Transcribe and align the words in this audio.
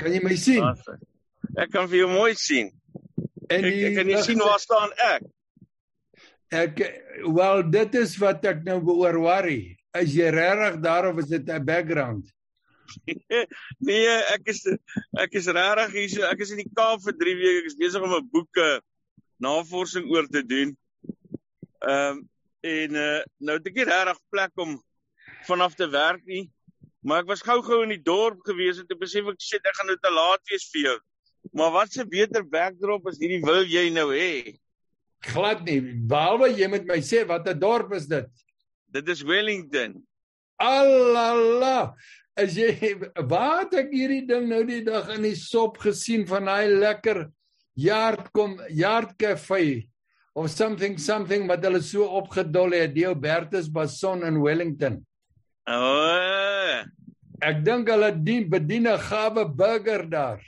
Kan 0.00 0.14
jy 0.14 0.20
my 0.24 0.36
sien? 0.40 0.64
Ek 1.60 1.70
kan 1.74 1.88
vir 1.90 2.02
jou 2.04 2.08
mooi 2.12 2.32
sien. 2.38 2.70
En 3.50 3.66
ek, 3.66 3.78
ek 3.90 3.96
kan 3.98 4.08
nie 4.08 4.22
sien 4.24 4.40
waar 4.40 4.62
staan 4.62 4.92
ek. 5.10 5.28
Ek 6.50 6.82
wel 7.36 7.62
dit 7.70 7.96
is 8.00 8.16
wat 8.22 8.44
ek 8.48 8.64
nou 8.66 8.80
beoor 8.84 9.20
worry. 9.22 9.76
Is 9.98 10.14
jy 10.14 10.30
regtig 10.34 10.78
daar 10.84 11.10
of 11.10 11.18
is 11.22 11.30
dit 11.30 11.48
'n 11.50 11.64
background? 11.66 12.30
nee, 13.86 14.14
ek 14.34 14.48
is 14.50 14.64
ek 15.18 15.34
is 15.38 15.46
regtig 15.46 15.92
hier 15.94 16.10
so. 16.14 16.22
Ek 16.30 16.40
is 16.40 16.54
in 16.54 16.62
die 16.62 16.70
Kaap 16.74 17.02
vir 17.04 17.16
3 17.20 17.36
weke. 17.42 17.62
Ek 17.62 17.70
is 17.70 17.78
besig 17.78 18.02
om 18.02 18.14
'n 18.16 18.30
boeke 18.32 18.68
navorsing 19.38 20.08
oor 20.10 20.26
te 20.26 20.42
doen. 20.46 20.76
Ehm 21.80 22.18
um, 22.18 22.28
en 22.60 22.96
uh, 23.00 23.20
nou 23.40 23.54
het 23.56 23.68
ek 23.70 23.76
nie 23.78 23.88
regtig 23.88 24.18
plek 24.28 24.52
om 24.60 24.74
vanaf 25.48 25.74
te 25.74 25.88
werk 25.88 26.24
nie. 26.28 26.50
Maar 27.02 27.22
ek 27.22 27.30
was 27.32 27.44
gou-gou 27.44 27.82
in 27.84 27.94
die 27.94 28.02
dorp 28.04 28.42
gewees 28.44 28.80
en 28.80 28.88
toe 28.88 28.98
besef 29.00 29.28
ek 29.32 29.40
sê 29.40 29.60
ek 29.60 29.76
gaan 29.78 29.88
nou 29.88 29.96
te 29.96 30.12
laat 30.12 30.42
wees 30.52 30.66
vir 30.72 30.82
jou. 30.84 30.98
Maar 31.56 31.72
wat 31.72 31.96
'n 31.96 32.08
beter 32.08 32.44
backdrop 32.44 33.06
as 33.08 33.18
hierdie 33.18 33.40
wil 33.42 33.64
jy 33.64 33.88
nou 33.90 34.12
hê? 34.12 34.58
Glad 35.24 35.64
nie. 35.64 35.80
Behalwe 35.80 36.52
jy 36.56 36.68
met 36.68 36.84
my 36.86 37.00
sê 37.00 37.26
wat 37.26 37.48
'n 37.48 37.58
dorp 37.58 37.92
is 37.92 38.06
dit? 38.06 38.28
Dit 38.92 39.08
is 39.08 39.22
Wellington. 39.22 40.02
Alala. 40.58 41.94
As 42.36 42.54
jy 42.56 42.96
wat 43.28 43.74
ek 43.74 43.90
hierdie 43.92 44.26
ding 44.26 44.48
nou 44.48 44.64
die 44.64 44.84
dag 44.84 45.08
in 45.16 45.22
die 45.22 45.36
sop 45.36 45.78
gesien 45.78 46.26
van 46.26 46.44
daai 46.44 46.68
lekker 46.68 47.30
yard 47.76 48.32
kom 48.32 48.60
yard 48.68 49.16
cafe 49.18 49.88
of 50.34 50.50
something 50.50 50.98
something 50.98 51.48
wat 51.48 51.64
hulle 51.64 51.82
so 51.82 52.04
opgedol 52.04 52.72
het 52.76 52.94
die 52.94 53.06
Albertus 53.06 53.68
Bason 53.68 54.24
in 54.24 54.40
Wellington. 54.42 55.06
O. 55.68 55.74
Oh. 55.74 56.80
Ek 57.40 57.62
dink 57.64 57.88
hulle 57.88 58.10
dien 58.24 58.48
bedien 58.52 58.86
'n 58.86 58.98
gawe 59.00 59.44
burger 59.48 60.04
daar. 60.10 60.40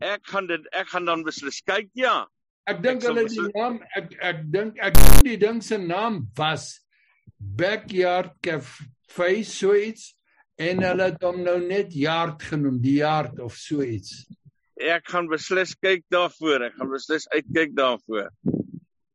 Ek 0.00 0.22
gaan 0.26 0.46
dit 0.46 0.66
ek 0.72 0.88
gaan 0.94 1.04
dan 1.04 1.24
beslis 1.26 1.60
kyk 1.66 1.90
ja. 1.94 2.26
Ek 2.66 2.82
dink 2.82 3.02
hulle 3.02 3.26
die 3.26 3.48
naam 3.54 3.80
ek 3.98 4.14
ek 4.22 4.38
dink 4.54 4.78
ek 4.78 4.94
dink 4.94 5.22
die 5.26 5.36
ding 5.36 5.62
se 5.62 5.78
naam 5.78 6.28
was 6.38 6.78
Backyard 7.38 8.38
Cafe 8.42 9.42
so 9.44 9.74
iets 9.74 10.14
en 10.58 10.82
hulle 10.82 11.10
het 11.10 11.22
hom 11.22 11.42
nou 11.42 11.58
net 11.58 11.90
Yard 11.94 12.42
genoem, 12.42 12.78
die 12.80 13.00
Yard 13.00 13.40
of 13.40 13.56
so 13.58 13.82
iets. 13.82 14.26
Ek 14.78 15.06
gaan 15.10 15.26
beslis 15.30 15.74
kyk 15.74 16.04
daarvoor. 16.10 16.68
Ek 16.68 16.78
gaan 16.78 16.90
beslis 16.90 17.26
uitkyk 17.34 17.74
daarvoor. 17.74 18.30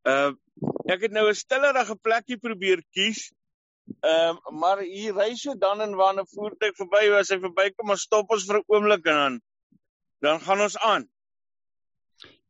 Uh, 0.08 0.32
ek 0.92 1.08
het 1.08 1.12
nou 1.12 1.28
'n 1.30 1.36
stillerige 1.36 1.96
plekkie 1.96 2.38
probeer 2.38 2.84
kies. 2.92 3.32
Ehm 3.88 4.38
um, 4.48 4.60
maar 4.60 4.82
hier 4.84 5.16
ry 5.16 5.34
so 5.36 5.56
dan 5.58 5.82
en 5.82 5.96
wanneer 5.96 6.24
'n 6.24 6.34
voertuig 6.36 6.76
verby 6.76 7.10
was, 7.10 7.30
hy 7.30 7.40
verbykom, 7.40 7.88
maar 7.88 7.98
stop 7.98 8.32
ons 8.32 8.46
vir 8.46 8.60
'n 8.60 8.68
oomblik 8.68 9.06
en 9.06 9.18
dan 9.22 9.42
dan 10.22 10.40
gaan 10.40 10.62
ons 10.62 10.78
aan. 10.78 11.08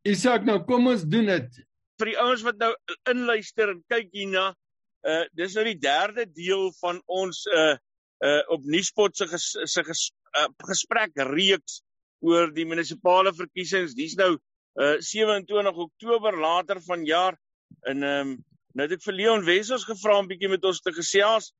Isak, 0.02 0.44
nou 0.44 0.64
kom 0.64 0.86
ons 0.86 1.02
doen 1.04 1.26
dit. 1.26 1.58
Vir 1.98 2.06
die 2.06 2.18
ouens 2.18 2.42
wat 2.42 2.58
nou 2.58 2.72
inluister 3.10 3.68
en 3.68 3.82
kyk 3.88 4.08
hierna, 4.12 4.54
uh 5.06 5.24
dis 5.32 5.54
nou 5.54 5.64
die 5.64 5.78
derde 5.78 6.26
deel 6.26 6.72
van 6.80 7.02
ons 7.06 7.46
uh 7.46 7.76
uh 8.24 8.42
op 8.48 8.64
Nuuspot 8.64 9.16
se 9.16 9.26
ges, 9.26 9.50
se 9.64 9.84
ges, 9.84 10.10
uh, 10.34 10.48
gesprek 10.66 11.12
reeks 11.14 11.82
oor 12.20 12.50
die 12.52 12.66
munisipale 12.66 13.32
verkiesings. 13.32 13.94
Dis 13.94 14.16
nou 14.16 14.34
uh 14.80 14.96
27 14.98 15.76
Oktober 15.76 16.40
later 16.40 16.82
vanjaar 16.82 17.38
En 17.80 18.02
ehm 18.02 18.28
um, 18.28 18.44
nou 18.74 18.86
het 18.86 18.98
ek 18.98 19.04
vir 19.06 19.16
Leon 19.20 19.46
Wessels 19.46 19.86
gevra 19.88 20.18
om 20.18 20.28
bietjie 20.28 20.50
met 20.52 20.64
ons 20.64 20.80
te 20.80 20.92
gesels. 20.92 21.52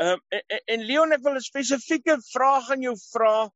Ehm 0.00 0.18
um, 0.18 0.22
en, 0.36 0.60
en 0.74 0.86
Leon 0.88 1.12
ek 1.16 1.24
wil 1.24 1.36
'n 1.38 1.44
spesifieke 1.44 2.16
vraag 2.32 2.70
aan 2.70 2.82
jou 2.88 2.96
vra. 3.10 3.50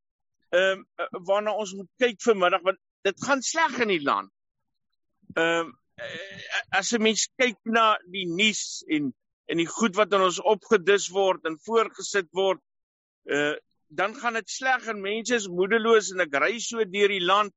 Ehm 0.51 0.83
um, 1.01 1.23
waarna 1.29 1.53
ons 1.53 1.73
moet 1.73 1.89
kyk 2.03 2.21
vanmiddag 2.21 2.61
want 2.61 2.79
dit 3.07 3.25
gaan 3.27 3.41
sleg 3.41 3.79
in 3.85 3.93
die 3.93 4.03
land. 4.03 4.31
Ehm 5.35 5.67
um, 5.67 5.73
as 6.79 6.91
'n 6.93 7.01
mens 7.01 7.27
kyk 7.41 7.57
na 7.63 7.97
die 8.11 8.27
nuus 8.27 8.83
en 8.87 9.13
en 9.45 9.57
die 9.61 9.69
goed 9.69 9.95
wat 9.95 10.13
aan 10.13 10.25
ons 10.25 10.41
opgedis 10.41 11.07
word 11.13 11.45
en 11.45 11.59
voorgesit 11.67 12.29
word, 12.31 12.61
uh 13.29 13.55
dan 13.95 14.15
gaan 14.17 14.33
dit 14.33 14.49
sleg 14.49 14.87
en 14.89 15.01
mense 15.01 15.35
is 15.35 15.45
moedeloos 15.47 16.09
en 16.11 16.23
ek 16.23 16.33
ry 16.41 16.55
so 16.59 16.83
deur 16.89 17.11
die 17.13 17.21
land 17.23 17.53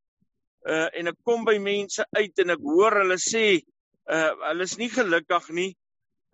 uh 0.68 0.88
en 0.92 1.08
ek 1.08 1.16
kom 1.24 1.44
by 1.48 1.56
mense 1.58 2.04
uit 2.18 2.42
en 2.44 2.52
ek 2.54 2.62
hoor 2.62 2.98
hulle 3.00 3.16
sê 3.18 3.46
uh 4.08 4.32
hulle 4.48 4.62
is 4.62 4.76
nie 4.80 4.90
gelukkig 4.90 5.48
nie. 5.48 5.70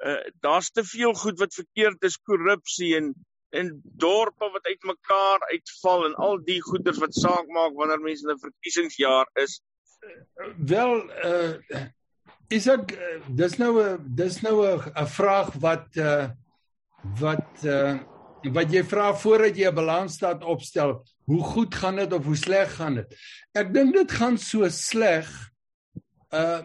Uh 0.05 0.21
daar's 0.41 0.71
te 0.71 0.85
veel 0.85 1.15
goed 1.15 1.39
wat 1.39 1.55
verkeerd 1.55 2.03
is, 2.03 2.21
korrupsie 2.23 2.95
en 2.97 3.15
en 3.55 3.71
dorpe 3.83 4.49
wat 4.51 4.67
uitmekaar 4.67 5.45
uitval 5.53 6.09
en 6.09 6.15
al 6.27 6.41
die 6.47 6.61
goeders 6.63 6.99
wat 7.03 7.15
saak 7.15 7.51
maak 7.55 7.77
wanneer 7.79 8.03
mense 8.03 8.27
in 8.27 8.35
'n 8.35 8.43
verkiesingsjaar 8.47 9.31
is. 9.45 9.61
Wel 10.59 10.95
uh 11.25 11.85
is 12.53 12.67
ek 12.69 12.93
uh, 12.93 13.21
dis 13.29 13.57
nou 13.59 13.73
'n 13.83 14.15
dis 14.17 14.41
nou 14.43 14.57
'n 14.67 15.07
vraag 15.19 15.55
wat 15.67 15.97
uh 15.97 16.29
wat 17.21 17.65
uh 17.65 17.99
wat 18.53 18.73
jy 18.73 18.83
vra 18.85 19.15
voordat 19.15 19.57
jy 19.57 19.69
'n 19.71 19.75
balansstaat 19.75 20.45
opstel, 20.45 21.05
hoe 21.25 21.43
goed 21.43 21.75
gaan 21.75 21.97
dit 21.97 22.13
of 22.13 22.25
hoe 22.25 22.37
sleg 22.37 22.75
gaan 22.77 22.95
dit? 22.95 23.17
Ek 23.53 23.73
dink 23.73 23.95
dit 23.95 24.11
gaan 24.13 24.39
so 24.39 24.69
sleg 24.69 25.29
uh 26.33 26.63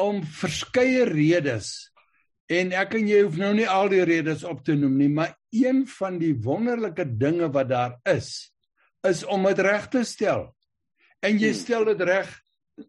om 0.00 0.22
verskeie 0.22 1.04
redes 1.08 1.90
en 2.52 2.72
ek 2.76 2.96
en 2.98 3.08
jy 3.08 3.22
hoef 3.24 3.38
nou 3.40 3.52
nie 3.56 3.68
al 3.70 3.88
die 3.92 4.04
redes 4.04 4.44
op 4.44 4.64
te 4.64 4.74
noem 4.76 4.98
nie, 5.00 5.08
maar 5.08 5.32
een 5.54 5.84
van 5.88 6.18
die 6.20 6.34
wonderlike 6.34 7.06
dinge 7.18 7.48
wat 7.52 7.70
daar 7.70 7.96
is 8.10 8.50
is 9.04 9.20
om 9.28 9.44
dit 9.44 9.58
reg 9.60 9.84
te 9.92 10.00
stel. 10.08 10.46
En 11.20 11.36
jy 11.36 11.50
hmm. 11.52 11.58
stel 11.60 11.84
dit 11.90 12.00
reg 12.08 12.30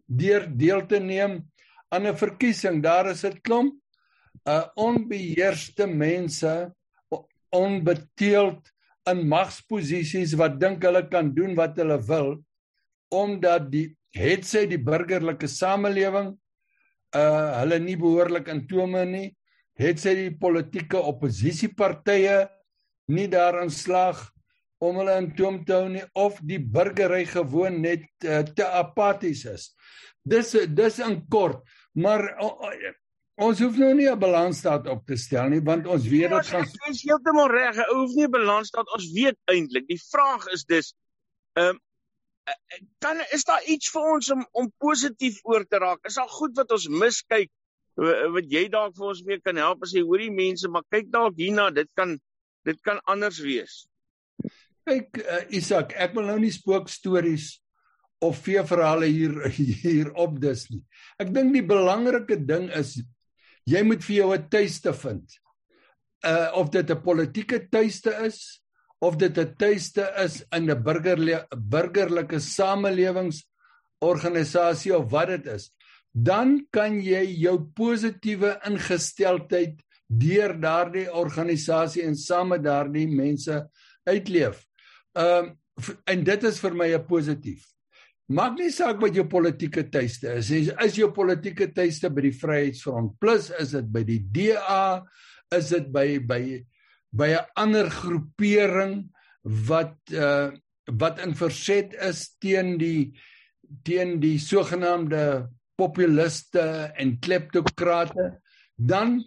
deur 0.08 0.46
deel 0.48 0.86
te 0.88 1.00
neem 1.04 1.42
aan 1.92 2.08
'n 2.08 2.16
verkiesing. 2.16 2.82
Daar 2.82 3.12
is 3.12 3.26
'n 3.26 3.42
klomp 3.44 3.76
uh, 4.48 4.66
onbeheerste 4.76 5.88
mense 5.88 6.72
onbeteeld 7.50 8.72
in 9.10 9.28
magsposisies 9.28 10.34
wat 10.40 10.60
dink 10.60 10.84
hulle 10.84 11.06
kan 11.10 11.34
doen 11.36 11.56
wat 11.56 11.78
hulle 11.78 12.00
wil 12.08 12.32
omdat 13.14 13.70
die 13.72 13.88
het 14.16 14.46
sy 14.48 14.66
die 14.68 14.82
burgerlike 14.82 15.48
samelewing 15.48 16.34
uh 17.16 17.62
hulle 17.62 17.80
nie 17.80 17.98
behoorlik 18.00 18.48
in 18.52 18.66
tome 18.68 19.06
nie, 19.06 19.30
het 19.80 20.00
sy 20.00 20.16
die 20.16 20.32
politieke 20.40 21.00
oppositiepartye 21.00 22.46
nie 23.12 23.28
daarin 23.32 23.70
slag 23.70 24.22
om 24.84 25.00
hulle 25.00 25.16
in 25.22 25.32
toom 25.38 25.62
te 25.66 25.76
hou 25.76 25.88
nie 25.92 26.04
of 26.20 26.38
die 26.44 26.60
burgery 26.60 27.24
gewoon 27.30 27.82
net 27.84 28.06
uh, 28.28 28.42
te 28.44 28.68
apaties 28.68 29.46
is. 29.50 29.70
Dis 30.26 30.54
dis 30.76 31.00
in 31.06 31.20
kort, 31.32 31.62
maar 31.94 32.26
uh, 32.34 32.52
uh, 32.70 32.94
ons 33.46 33.62
hoef 33.62 33.78
nou 33.80 33.94
nie 33.94 34.10
'n 34.10 34.20
balansstaat 34.20 34.88
op 34.88 35.06
te 35.06 35.18
stel 35.20 35.50
nie 35.50 35.62
want 35.62 35.88
ons 35.88 36.08
weet 36.08 36.32
dit 36.32 36.52
gaan 36.52 36.64
Ons 36.64 36.78
is 36.90 37.04
heeltemal 37.04 37.52
reg, 37.52 37.78
ons 37.92 38.00
hoef 38.02 38.16
nie 38.16 38.28
'n 38.28 38.32
balansstaat, 38.32 38.94
ons 38.96 39.12
weet 39.14 39.38
eintlik. 39.52 39.88
Die 39.88 40.02
vraag 40.12 40.48
is 40.54 40.66
dis 40.66 40.94
ehm 41.56 41.76
um, 41.76 41.80
kan 43.02 43.22
is 43.34 43.46
daar 43.48 43.64
iets 43.66 43.90
vir 43.94 44.10
ons 44.14 44.32
om 44.36 44.46
om 44.52 44.72
positief 44.82 45.40
oor 45.44 45.66
te 45.66 45.80
raak? 45.82 46.06
Is 46.06 46.20
daar 46.20 46.30
goed 46.30 46.56
wat 46.58 46.72
ons 46.72 46.88
miskyk 46.90 47.52
wat 47.96 48.48
jy 48.52 48.66
dalk 48.72 48.96
vir 48.98 49.08
ons 49.08 49.22
mee 49.24 49.40
kan 49.40 49.58
help 49.60 49.86
as 49.86 49.94
jy 49.96 50.04
hoorie 50.04 50.32
mense, 50.34 50.68
maar 50.68 50.84
kyk 50.92 51.08
dalk 51.14 51.38
hierna, 51.40 51.70
dit 51.72 51.88
kan 51.96 52.18
dit 52.66 52.80
kan 52.84 53.00
anders 53.08 53.40
wees. 53.46 53.86
Kyk 54.86 55.22
uh, 55.22 55.44
Isak, 55.54 55.94
ek 55.98 56.16
wil 56.18 56.28
nou 56.28 56.38
nie 56.42 56.52
spookstories 56.54 57.56
of 58.26 58.40
veeverhale 58.46 59.08
hier 59.10 59.38
hier 59.86 60.12
op 60.20 60.40
dis 60.42 60.68
nie. 60.74 60.82
Ek 61.22 61.32
dink 61.34 61.54
die 61.56 61.66
belangrike 61.66 62.38
ding 62.42 62.68
is 62.76 62.98
jy 63.70 63.82
moet 63.86 64.04
vir 64.06 64.16
jou 64.20 64.30
'n 64.36 64.50
tuiste 64.50 64.94
vind. 64.94 65.40
Uh 66.26 66.52
of 66.60 66.70
dit 66.74 66.90
'n 66.90 67.02
politieke 67.02 67.64
tuiste 67.70 68.12
is 68.26 68.62
of 69.06 69.14
dit 69.22 69.38
'n 69.38 69.54
tuiste 69.58 70.06
is 70.24 70.46
in 70.52 70.72
'n 70.72 70.84
burgerlike 70.84 71.48
burgerlike 71.58 72.40
samelewingsorganisasie 72.40 74.98
of 74.98 75.12
wat 75.12 75.28
dit 75.28 75.46
is, 75.48 75.72
dan 76.12 76.68
kan 76.72 77.02
jy 77.02 77.26
jou 77.44 77.60
positiewe 77.76 78.60
ingesteldheid 78.66 79.84
deur 80.08 80.62
daardie 80.62 81.12
organisasie 81.12 82.04
en 82.04 82.16
saam 82.16 82.48
met 82.54 82.64
daardie 82.64 83.08
mense 83.08 83.70
uitleef. 84.08 84.68
Ehm 85.14 85.46
um, 85.46 85.58
en 86.08 86.24
dit 86.24 86.44
is 86.44 86.60
vir 86.60 86.74
my 86.74 86.96
'n 86.96 87.06
positief. 87.06 87.66
Maak 88.28 88.58
nie 88.58 88.72
saak 88.72 89.02
wat 89.02 89.14
jou 89.14 89.28
politieke 89.28 89.90
tuiste 89.90 90.34
is. 90.34 90.52
Is, 90.52 90.96
jou 90.96 91.12
politieke 91.12 91.74
tuiste 91.74 92.10
by 92.10 92.22
die 92.22 92.34
Vryheidsfront 92.34 93.20
Plus, 93.20 93.52
is 93.60 93.72
dit 93.72 93.92
by 93.92 94.04
die 94.04 94.20
DA, 94.20 95.06
is 95.52 95.70
dit 95.70 95.92
by 95.92 96.20
by 96.20 96.66
by 97.16 97.30
'n 97.34 97.48
ander 97.56 97.90
groepering 97.90 99.10
wat 99.68 99.96
uh 100.12 100.52
wat 100.86 101.20
in 101.26 101.34
verset 101.34 101.96
is 101.98 102.38
teen 102.38 102.78
die 102.78 103.18
teen 103.84 104.20
die 104.22 104.38
sogenaamde 104.38 105.50
populiste 105.76 106.94
en 106.94 107.18
kleptokrate 107.20 108.28
dan 108.78 109.18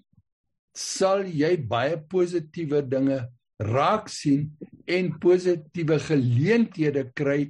sal 0.79 1.25
jy 1.27 1.57
baie 1.59 1.99
positiewe 1.99 2.83
dinge 2.87 3.19
raak 3.59 4.09
sien 4.09 4.47
en 4.87 5.11
positiewe 5.19 5.99
geleenthede 5.99 7.09
kry 7.19 7.49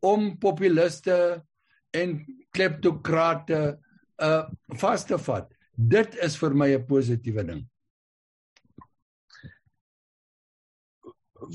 om 0.00 0.32
populiste 0.40 1.42
en 1.92 2.16
kleptokrate 2.56 3.60
uh 4.22 4.42
vas 4.80 5.04
te 5.04 5.18
vat. 5.18 5.48
Dit 5.76 6.16
is 6.22 6.36
vir 6.36 6.54
my 6.54 6.70
'n 6.74 6.86
positiewe 6.86 7.44
ding. 7.44 7.62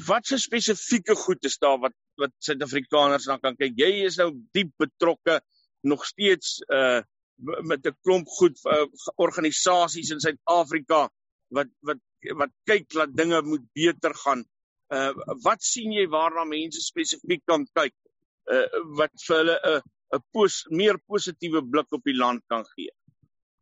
Wat 0.08 0.26
se 0.28 0.38
spesifieke 0.38 1.16
goed 1.16 1.46
is 1.48 1.58
daar 1.58 1.80
wat 1.80 1.96
wat 2.20 2.34
Suid-Afrikaners 2.44 3.28
dan 3.30 3.40
kan 3.40 3.56
kyk? 3.56 3.78
Jy 3.78 3.92
is 4.08 4.18
nou 4.20 4.32
diep 4.56 4.74
betrokke 4.82 5.40
nog 5.88 6.06
steeds 6.06 6.58
uh 6.74 7.02
met 7.38 7.86
'n 7.86 7.94
klomp 8.02 8.28
goed 8.28 8.58
uh, 8.66 8.88
organisasies 9.16 10.10
in 10.10 10.20
Suid-Afrika 10.20 11.10
wat 11.54 11.70
wat 11.86 12.02
wat 12.36 12.52
kyk 12.66 12.90
dat 12.90 13.14
dinge 13.16 13.42
moet 13.42 13.66
beter 13.74 14.16
gaan. 14.26 14.44
Uh 14.90 15.14
wat 15.44 15.64
sien 15.64 15.94
jy 15.94 16.08
waarna 16.10 16.44
mense 16.44 16.82
spesifiek 16.82 17.46
kan 17.46 17.68
kyk? 17.74 17.94
Uh 18.52 18.66
wat 18.98 19.14
vir 19.28 19.38
hulle 19.38 19.60
'n 19.62 19.76
uh, 19.78 19.82
'n 20.18 20.24
pos, 20.32 20.66
meer 20.70 20.98
positiewe 21.06 21.62
blik 21.62 21.92
op 21.92 22.04
die 22.04 22.16
land 22.16 22.44
kan 22.48 22.66
gee? 22.76 22.92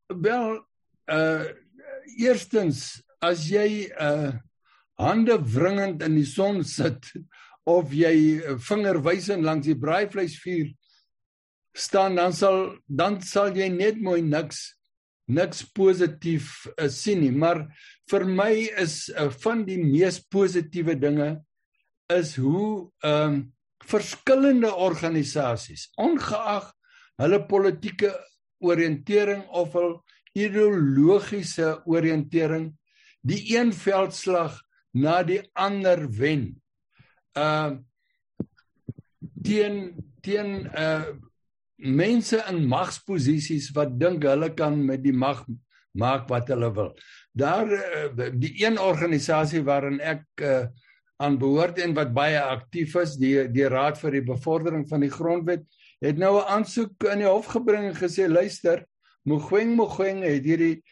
Wel, 0.08 0.66
uh 1.10 1.46
eerstens, 2.18 3.02
as 3.20 3.48
jy 3.50 3.92
uh 4.00 4.34
hande 5.02 5.38
wringend 5.56 6.04
in 6.06 6.16
die 6.16 6.28
son 6.28 6.64
sit 6.64 7.12
of 7.66 7.94
jy 7.94 8.42
vingerwysend 8.62 9.44
langs 9.44 9.68
die 9.68 9.78
braaivleisvuur 9.80 10.70
staan 11.76 12.16
dan 12.16 12.34
sal 12.34 12.78
dan 12.88 13.20
sal 13.22 13.56
jy 13.58 13.68
net 13.74 14.00
mooi 14.02 14.22
niks 14.24 14.76
niks 15.28 15.64
positief 15.74 16.68
uh, 16.78 16.88
sien 16.90 17.24
nie. 17.24 17.34
Maar 17.34 17.66
vir 18.10 18.26
my 18.30 18.52
is 18.82 19.08
uh, 19.10 19.30
van 19.44 19.66
die 19.66 19.80
mees 19.82 20.20
positiewe 20.22 20.96
dinge 21.02 21.36
is 22.14 22.36
hoe 22.38 22.88
ehm 23.04 23.34
um, 23.34 23.44
verskillende 23.86 24.72
organisasies 24.82 25.92
ongeag 26.02 26.72
hulle 27.22 27.38
politieke 27.46 28.10
oriëntering 28.66 29.44
of 29.54 29.76
hul 29.78 29.92
ideologiese 30.34 31.68
oriëntering 31.86 32.72
die 33.22 33.44
een 33.54 33.70
veldslag 33.78 34.58
na 34.96 35.22
die 35.28 35.42
ander 35.54 36.08
wen. 36.20 36.56
Ehm 37.36 37.76
uh, 37.76 37.78
teen 39.46 39.94
teen 40.26 40.66
uh 40.74 41.14
mense 41.76 42.40
in 42.50 42.64
magsposisies 42.72 43.68
wat 43.76 43.98
dink 44.00 44.24
hulle 44.24 44.48
kan 44.56 44.78
met 44.88 45.04
die 45.04 45.14
mag 45.14 45.44
maak 45.96 46.30
wat 46.32 46.50
hulle 46.52 46.72
wil. 46.76 46.92
Daar 47.36 47.70
uh, 47.70 48.30
die 48.34 48.56
een 48.64 48.80
organisasie 48.80 49.62
waarin 49.68 50.00
ek 50.00 50.24
uh, 50.42 50.66
aan 51.24 51.38
behoort 51.40 51.80
en 51.80 51.94
wat 51.96 52.14
baie 52.16 52.40
aktief 52.42 52.96
is, 53.00 53.16
die 53.20 53.48
die 53.52 53.68
Raad 53.72 54.00
vir 54.02 54.18
die 54.18 54.26
Bevordering 54.26 54.88
van 54.90 55.04
die 55.06 55.12
Grondwet, 55.12 55.64
het 56.04 56.18
nou 56.20 56.40
'n 56.40 56.50
aansoek 56.58 57.04
in 57.12 57.24
die 57.24 57.30
hof 57.30 57.48
gebring 57.54 57.92
en 57.92 57.96
gesê 57.96 58.28
luister, 58.28 58.86
Mogoeng 59.24 59.76
Mogoeng 59.76 60.24
het 60.24 60.44
hierdie 60.46 60.84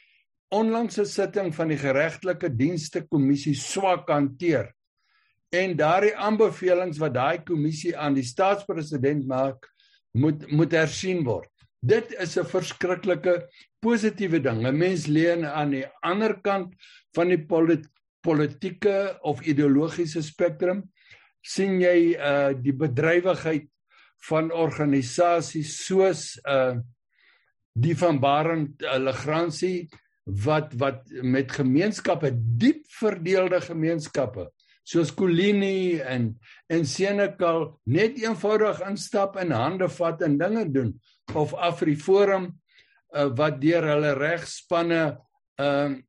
onlangse 0.54 1.06
sitting 1.10 1.52
van 1.56 1.72
die 1.74 1.80
geregtelike 1.82 2.52
dienste 2.54 3.04
kommissie 3.10 3.56
swak 3.58 4.10
hanteer. 4.14 4.70
En 5.54 5.76
daardie 5.78 6.16
aanbevelings 6.18 7.00
wat 7.02 7.16
daai 7.18 7.44
kommissie 7.46 7.94
aan 7.98 8.16
die 8.18 8.26
staatspresident 8.26 9.28
maak, 9.30 9.68
moet 10.14 10.46
moet 10.52 10.74
hersien 10.78 11.24
word. 11.26 11.50
Dit 11.82 12.14
is 12.22 12.38
'n 12.38 12.46
verskriklike 12.46 13.48
positiewe 13.82 14.40
ding. 14.40 14.64
'n 14.66 14.78
Mens 14.78 15.08
leen 15.08 15.46
aan 15.46 15.72
die 15.72 15.86
ander 16.02 16.40
kant 16.42 16.74
van 17.16 17.28
die 17.28 17.44
polit 17.46 17.86
politieke 18.24 19.20
of 19.22 19.42
ideologiese 19.42 20.22
spektrum 20.24 20.84
sien 21.42 21.82
jy 21.82 22.16
uh 22.16 22.54
die 22.56 22.74
bedrywigheid 22.74 23.68
van 24.30 24.52
organisasies 24.52 25.86
soos 25.86 26.40
uh 26.48 26.80
die 27.74 27.96
van 27.98 28.20
Barend 28.20 28.82
uh, 28.82 28.98
Legrandsie 29.02 29.90
wat 30.24 30.74
wat 30.80 31.10
met 31.22 31.52
gemeenskappe 31.52 32.32
diep 32.34 32.86
verdeelde 33.00 33.60
gemeenskappe 33.62 34.48
soos 34.84 35.12
Kolini 35.16 36.00
en 36.00 36.34
en 36.72 36.86
Senekal 36.88 37.68
net 37.84 38.18
eenvoudig 38.22 38.82
instap 38.88 39.38
en 39.40 39.52
hande 39.56 39.90
vat 39.90 40.22
en 40.22 40.38
dinge 40.38 40.66
doen 40.72 40.94
of 41.34 41.54
Afriforum 41.54 42.50
uh, 43.16 43.30
wat 43.36 43.62
deur 43.62 43.88
hulle 43.94 44.16
regspanne 44.20 45.04
ehm 45.60 46.00
uh, 46.00 46.02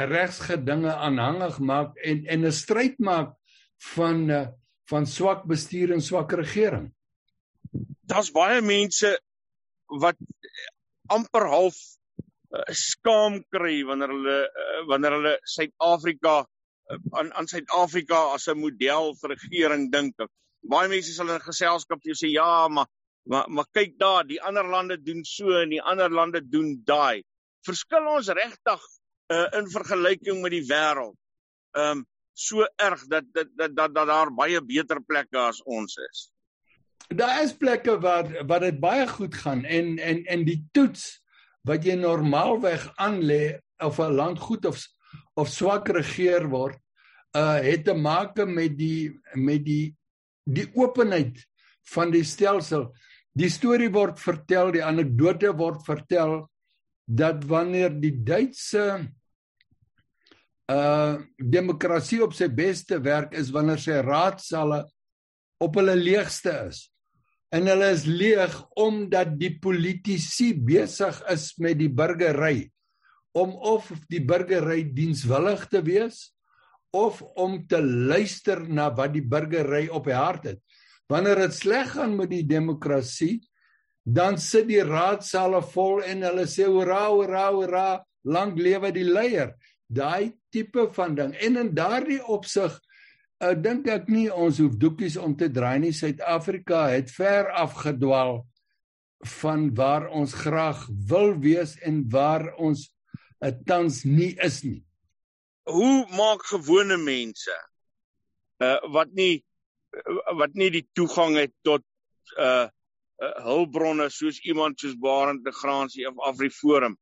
regsgedinge 0.00 0.92
aanhangig 0.94 1.58
maak 1.58 1.96
en 2.06 2.22
en 2.26 2.46
'n 2.46 2.52
stryd 2.52 2.98
maak 2.98 3.34
van 3.94 4.30
uh, 4.30 4.46
van 4.88 5.06
swak 5.06 5.44
bestuur 5.44 5.92
en 5.92 6.00
swak 6.00 6.32
regering. 6.32 6.94
Daar's 8.06 8.30
baie 8.30 8.62
mense 8.62 9.20
wat 9.86 10.16
amper 11.06 11.46
half 11.46 11.76
skaam 12.74 13.42
kry 13.54 13.82
wanneer 13.86 14.10
hulle 14.14 14.38
uh, 14.46 14.86
wanneer 14.90 15.16
hulle 15.18 15.34
Suid-Afrika 15.44 16.44
aan 17.14 17.32
aan 17.38 17.46
Suid-Afrika 17.46 18.34
as 18.34 18.48
'n 18.48 18.58
model 18.58 19.14
vir 19.20 19.36
regering 19.36 19.90
dink. 19.90 20.16
Baie 20.62 20.88
mense 20.88 21.12
sal 21.14 21.28
in 21.28 21.36
'n 21.36 21.46
geselskap 21.46 22.02
jou 22.02 22.14
sê 22.14 22.32
ja, 22.32 22.68
maar 22.68 22.86
maar 23.24 23.50
maar 23.50 23.66
kyk 23.72 23.98
daar, 23.98 24.24
die 24.26 24.42
ander 24.42 24.66
lande 24.66 24.96
doen 25.02 25.24
so 25.24 25.50
en 25.62 25.68
die 25.68 25.82
ander 25.82 26.10
lande 26.10 26.40
doen 26.42 26.82
daai. 26.84 27.22
Verskil 27.66 28.06
ons 28.06 28.28
regtig 28.28 28.80
uh, 29.30 29.46
in 29.58 29.70
vergelyking 29.70 30.42
met 30.42 30.50
die 30.50 30.66
wêreld. 30.66 31.16
Ehm 31.76 31.98
um, 31.98 32.06
so 32.32 32.64
erg 32.76 33.06
dat 33.06 33.24
dat 33.32 33.48
dat 33.56 33.76
dat, 33.76 33.94
dat 33.94 34.06
daar 34.06 34.30
baie 34.34 34.60
beter 34.64 35.00
plekke 35.04 35.38
as 35.38 35.62
ons 35.62 35.96
is. 35.96 36.30
Daar 37.08 37.42
is 37.42 37.56
plekke 37.56 37.98
waar 38.00 38.46
waar 38.46 38.60
dit 38.60 38.80
baie 38.80 39.06
goed 39.08 39.34
gaan 39.34 39.64
en 39.64 39.98
en 39.98 40.24
en 40.24 40.44
die 40.44 40.68
toets 40.72 41.19
wat 41.66 41.84
jy 41.84 41.96
normaalweg 41.96 42.86
aanlê 42.96 43.60
of 43.80 43.98
'n 43.98 44.16
land 44.16 44.38
goed 44.38 44.64
of 44.66 44.80
of 45.36 45.48
swak 45.48 45.88
regeer 45.88 46.48
word 46.48 46.78
uh 47.36 47.60
het 47.62 47.84
te 47.84 47.94
maak 47.94 48.36
met 48.46 48.76
die 48.78 49.12
met 49.34 49.64
die 49.64 49.94
die 50.44 50.66
openheid 50.74 51.38
van 51.94 52.10
die 52.10 52.24
stelsel. 52.24 52.90
Die 53.32 53.50
storie 53.50 53.90
word 53.92 54.18
vertel, 54.18 54.72
die 54.74 54.84
anekdote 54.84 55.52
word 55.56 55.84
vertel 55.86 56.50
dat 57.06 57.44
wanneer 57.44 57.90
die 57.90 58.14
Duitse 58.24 59.06
uh 60.70 61.18
demokrasie 61.38 62.22
op 62.22 62.34
sy 62.34 62.48
beste 62.48 63.00
werk 63.02 63.34
is 63.34 63.50
wanneer 63.50 63.78
sy 63.78 64.00
raadsale 64.06 64.84
op 65.60 65.76
hulle 65.76 65.96
leegste 65.98 66.52
is. 66.68 66.89
En 67.50 67.66
hulle 67.66 67.88
is 67.90 68.04
leeg 68.06 68.54
omdat 68.78 69.32
die 69.38 69.56
politici 69.62 70.52
besig 70.54 71.16
is 71.32 71.50
met 71.58 71.78
die 71.80 71.90
burgery 71.90 72.70
om 73.34 73.54
of 73.54 73.90
die 74.10 74.22
burgery 74.26 74.84
dienswillig 74.94 75.66
te 75.70 75.82
wees 75.86 76.30
of 76.94 77.20
om 77.38 77.60
te 77.70 77.78
luister 77.82 78.62
na 78.66 78.88
wat 78.94 79.14
die 79.14 79.22
burgery 79.22 79.86
op 79.94 80.08
die 80.10 80.16
hart 80.18 80.48
het. 80.50 80.60
Wanneer 81.10 81.44
dit 81.46 81.54
sleg 81.54 81.92
gaan 81.94 82.16
met 82.18 82.30
die 82.30 82.44
demokrasie, 82.46 83.40
dan 84.02 84.38
sit 84.42 84.68
die 84.70 84.82
raadsale 84.82 85.60
vol 85.72 86.02
en 86.06 86.24
hulle 86.26 86.46
sê 86.50 86.66
hoera 86.66 87.04
hoera 87.10 87.48
hoera, 87.50 87.88
lank 88.26 88.58
lewe 88.58 88.90
die 88.94 89.06
leier. 89.06 89.54
Daai 89.90 90.34
tipe 90.54 90.86
van 90.94 91.14
ding. 91.18 91.34
En 91.38 91.58
in 91.62 91.72
daardie 91.74 92.20
opsig 92.22 92.74
uh, 93.40 93.54
dink 93.56 93.88
ek 93.90 94.08
nie 94.12 94.28
ons 94.30 94.60
hoef 94.62 94.76
doekies 94.80 95.16
om 95.20 95.34
te 95.36 95.48
draai 95.52 95.80
nie. 95.82 95.92
Suid-Afrika 95.96 96.86
het 96.92 97.10
ver 97.12 97.50
afgedwaal 97.64 98.42
van 99.40 99.68
waar 99.76 100.08
ons 100.16 100.32
graag 100.32 100.86
wil 101.08 101.34
wees 101.40 101.76
en 101.84 102.04
waar 102.12 102.52
ons 102.56 102.86
uh, 103.44 103.52
tans 103.66 104.04
nie 104.04 104.32
is 104.40 104.62
nie. 104.64 104.80
Hoe 105.68 106.06
maak 106.16 106.46
gewone 106.52 106.98
mense 107.00 107.56
uh 108.60 108.76
wat 108.92 109.12
nie 109.16 109.40
wat 110.38 110.52
nie 110.54 110.68
die 110.70 110.84
toegang 110.94 111.34
het 111.40 111.52
tot 111.66 111.82
uh, 112.38 112.68
uh 112.68 113.30
hulpbronne 113.44 114.06
soos 114.12 114.38
iemand 114.46 114.78
soos 114.80 114.94
Barend 115.00 115.44
de 115.44 115.52
Graansie 115.52 116.06
of 116.08 116.20
Afriforum 116.28 116.96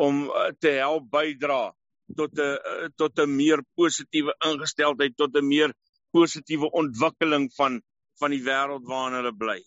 om 0.00 0.22
uh, 0.28 0.48
te 0.58 0.78
help 0.78 1.10
bydra 1.10 1.72
tot 2.16 2.32
'n 2.38 2.40
uh, 2.40 2.88
tot 2.96 3.18
'n 3.18 3.36
meer 3.36 3.62
positiewe 3.74 4.34
ingesteldheid 4.50 5.16
tot 5.16 5.36
'n 5.36 5.46
meer 5.46 5.74
positiewe 6.10 6.70
ontwikkeling 6.70 7.50
van 7.56 7.82
van 8.20 8.30
die 8.30 8.42
wêreld 8.44 8.86
waarin 8.86 9.16
hulle 9.18 9.34
bly. 9.36 9.60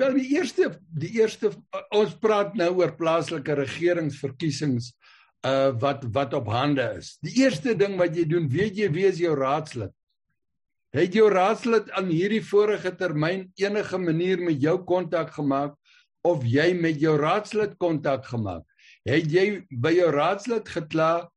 Wel 0.00 0.14
die 0.18 0.28
eerste 0.36 0.70
die 0.98 1.12
eerste 1.20 1.52
ons 1.90 2.14
praat 2.18 2.54
nou 2.58 2.70
oor 2.80 2.94
plaaslike 2.98 3.54
regeringsverkiesings 3.54 4.92
uh 5.44 5.70
wat 5.80 6.06
wat 6.16 6.34
op 6.34 6.48
hande 6.48 6.86
is. 6.98 7.16
Die 7.22 7.36
eerste 7.44 7.76
ding 7.76 7.98
wat 8.00 8.16
jy 8.16 8.24
doen, 8.28 8.48
weet 8.48 8.76
jy 8.80 8.88
wie 8.92 9.06
is 9.06 9.20
jou 9.20 9.34
raadslid? 9.38 9.92
Het 10.94 11.14
jou 11.14 11.28
raadslid 11.30 11.90
aan 11.98 12.10
hierdie 12.10 12.42
vorige 12.42 12.94
termyn 12.96 13.48
enige 13.58 13.98
manier 13.98 14.42
met 14.42 14.60
jou 14.62 14.78
kontak 14.86 15.32
gemaak 15.34 15.74
of 16.24 16.44
jy 16.46 16.72
met 16.78 17.00
jou 17.02 17.16
raadslid 17.18 17.74
kontak 17.82 18.26
gemaak? 18.30 18.62
Het 19.04 19.32
jy 19.32 19.46
by 19.70 19.92
jou 19.98 20.10
raadslid 20.12 20.68
gekla 20.68 21.28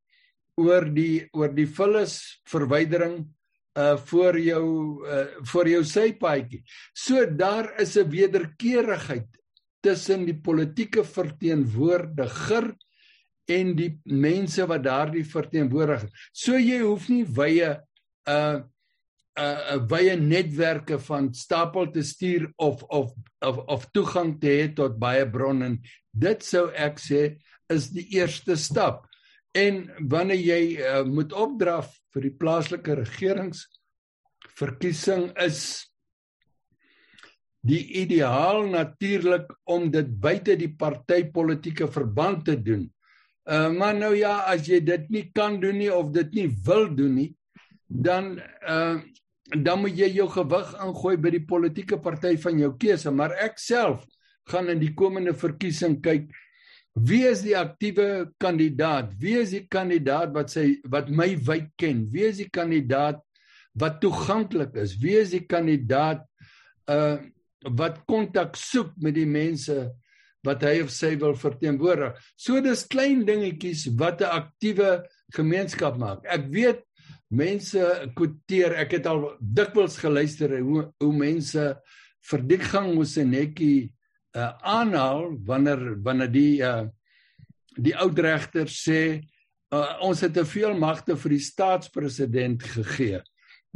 oor 0.58 0.88
die 0.90 1.28
oor 1.36 1.52
die 1.54 1.68
vullis 1.70 2.18
verwydering 2.48 3.20
uh 3.78 3.96
voor 4.10 4.38
jou 4.42 4.64
uh 5.06 5.26
voor 5.52 5.68
jou 5.68 5.82
sypaadjie. 5.84 6.62
So 6.94 7.26
daar 7.26 7.74
is 7.80 7.96
'n 7.96 8.10
wederkerigheid 8.10 9.28
tussen 9.80 10.24
die 10.26 10.34
politieke 10.34 11.04
verteenwoordiger 11.04 12.74
en 13.48 13.76
die 13.76 14.00
mense 14.04 14.66
wat 14.66 14.82
daardie 14.82 15.24
verteenwoordig. 15.24 16.08
So 16.32 16.58
jy 16.58 16.80
hoef 16.80 17.08
nie 17.08 17.24
wye 17.24 17.78
uh 18.26 18.60
uh 19.38 19.78
wye 19.88 20.16
netwerke 20.16 20.98
van 20.98 21.34
stapel 21.34 21.90
te 21.90 22.02
stuur 22.02 22.52
of 22.56 22.82
of 22.82 23.12
of 23.40 23.58
of 23.58 23.86
toegang 23.92 24.40
te 24.40 24.48
hê 24.48 24.74
tot 24.74 24.98
baie 24.98 25.26
bronne. 25.30 25.78
Dit 26.10 26.42
sou 26.42 26.68
ek 26.74 26.98
sê 26.98 27.38
is 27.72 27.90
die 27.94 28.06
eerste 28.16 28.56
stap. 28.56 29.06
En 29.56 29.86
wanneer 30.10 30.40
jy 30.40 30.62
uh, 30.78 31.02
moet 31.08 31.32
opdraf 31.32 31.92
vir 32.14 32.28
die 32.28 32.36
plaaslike 32.40 32.98
regerings 33.00 33.66
verkiesing 34.58 35.30
is 35.44 35.88
die 37.68 37.82
ideaal 38.02 38.66
natuurlik 38.70 39.50
om 39.68 39.88
dit 39.92 40.08
buite 40.22 40.56
die 40.58 40.70
partytetiese 40.78 41.88
verband 41.92 42.46
te 42.46 42.56
doen. 42.56 42.86
Uh 43.48 43.68
maar 43.72 43.94
nou 43.96 44.12
ja, 44.16 44.44
as 44.46 44.68
jy 44.68 44.80
dit 44.84 45.08
nie 45.10 45.24
kan 45.34 45.58
doen 45.60 45.78
nie 45.80 45.90
of 45.92 46.12
dit 46.12 46.34
nie 46.36 46.48
wil 46.66 46.88
doen 46.94 47.14
nie, 47.16 47.30
dan 47.88 48.36
uh 48.68 49.00
dan 49.48 49.80
moet 49.80 49.96
jy 49.96 50.10
jou 50.12 50.26
gewig 50.28 50.74
ingooi 50.84 51.14
by 51.16 51.30
die 51.32 51.46
politieke 51.48 51.96
party 52.04 52.34
van 52.36 52.58
jou 52.60 52.74
keuse, 52.76 53.08
maar 53.08 53.32
ek 53.40 53.56
self 53.56 54.02
gaan 54.52 54.68
in 54.68 54.80
die 54.82 54.92
komende 54.92 55.32
verkiesing 55.32 55.96
kyk 56.04 56.26
wie 57.04 57.24
is 57.28 57.42
die 57.44 57.56
aktiewe 57.56 58.30
kandidaat? 58.40 59.12
Wie 59.20 59.38
is 59.38 59.50
die 59.50 59.66
kandidaat 59.68 60.32
wat 60.34 60.50
sy 60.50 60.80
wat 60.88 61.10
my 61.10 61.34
wyd 61.36 61.70
ken? 61.76 62.06
Wie 62.12 62.24
is 62.28 62.38
die 62.40 62.50
kandidaat 62.50 63.20
wat 63.78 64.00
toeganklik 64.00 64.76
is? 64.76 64.96
Wie 64.98 65.16
is 65.20 65.34
die 65.36 65.46
kandidaat 65.46 66.24
uh 66.88 67.18
wat 67.74 68.04
kontak 68.06 68.54
soek 68.56 68.92
met 69.02 69.16
die 69.16 69.26
mense 69.26 69.90
wat 70.46 70.62
hy 70.62 70.78
of 70.84 70.92
sy 70.94 71.14
wil 71.20 71.34
verteenwoordig. 71.38 72.18
So 72.38 72.60
dis 72.62 72.86
klein 72.90 73.24
dingetjies 73.26 73.88
wat 73.98 74.22
'n 74.22 74.30
aktiewe 74.30 75.04
gemeenskap 75.34 75.98
maak. 75.98 76.24
Ek 76.24 76.46
weet 76.54 76.84
mense 77.30 77.82
kwoteer, 78.14 78.72
ek 78.78 78.92
het 78.92 79.06
al 79.06 79.36
dikwels 79.40 79.98
geluister 79.98 80.58
hoe 80.60 80.92
hoe 81.00 81.12
mense 81.12 81.76
vir 82.30 82.40
dik 82.46 82.62
gang 82.62 82.94
moes 82.94 83.18
'n 83.18 83.30
netjie 83.30 83.92
uh, 84.36 84.52
aanhaal 84.62 85.36
wanneer 85.44 86.02
wanneer 86.02 86.32
die 86.32 86.60
uh, 86.62 86.86
die 87.78 87.94
oud 87.96 88.18
regter 88.18 88.66
sê 88.66 89.00
uh, 89.70 89.98
ons 90.02 90.20
het 90.24 90.34
te 90.34 90.44
veel 90.44 90.74
magte 90.78 91.16
vir 91.16 91.36
die 91.36 91.44
staatspresident 91.44 92.64
gegee. 92.74 93.20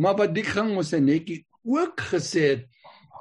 Maar 0.01 0.17
wat 0.19 0.35
dik 0.35 0.49
gang 0.57 0.75
'n 0.75 1.05
netjie 1.05 1.47
ook 1.63 2.01
gesê 2.01 2.43
het 2.57 2.67